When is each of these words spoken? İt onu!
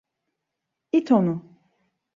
İt 0.91 1.11
onu! 1.11 1.45